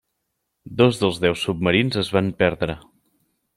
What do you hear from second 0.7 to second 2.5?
Dos dels deu submarins es van